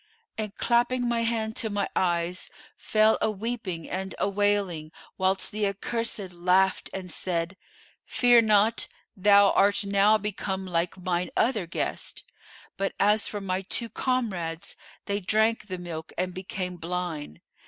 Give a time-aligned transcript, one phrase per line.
[0.35, 5.67] and clapping my hand to my eyes, fell a weeping and a wailing, whilst the
[5.67, 7.55] accursed laughed and said,
[8.07, 12.23] 'Fear not, thou art now become like mine other guests.'
[12.77, 14.75] But, as for my two comrades,
[15.05, 17.39] they drank the milk and became blind.